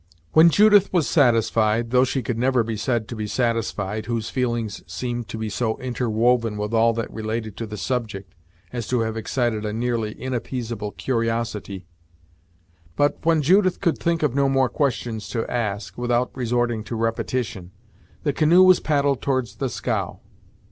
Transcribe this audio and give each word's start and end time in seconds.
When 0.31 0.49
Judith 0.49 0.91
was 0.91 1.07
satisfied 1.07 1.91
though 1.91 2.05
she 2.05 2.23
could 2.23 2.39
never 2.39 2.63
be 2.63 2.75
said 2.75 3.07
to 3.09 3.15
be 3.15 3.27
satisfied, 3.27 4.07
whose 4.07 4.31
feelings 4.31 4.81
seemed 4.91 5.27
to 5.27 5.37
be 5.37 5.47
so 5.47 5.77
interwoven 5.77 6.57
with 6.57 6.73
all 6.73 6.91
that 6.93 7.13
related 7.13 7.55
to 7.57 7.67
the 7.67 7.77
subject, 7.77 8.33
as 8.73 8.87
to 8.87 9.01
have 9.01 9.15
excited 9.15 9.63
a 9.63 9.71
nearly 9.71 10.13
inappeasable 10.19 10.93
curiosity 10.93 11.85
but, 12.95 13.23
when 13.23 13.43
Judith 13.43 13.79
could 13.79 13.99
think 13.99 14.23
of 14.23 14.33
no 14.33 14.49
more 14.49 14.69
questions 14.69 15.29
to 15.29 15.45
ask, 15.47 15.95
without 15.99 16.35
resorting 16.35 16.83
to 16.85 16.95
repetition, 16.95 17.69
the 18.23 18.33
canoe 18.33 18.63
was 18.63 18.79
paddled 18.79 19.21
towards 19.21 19.57
the 19.57 19.69
scow. 19.69 20.19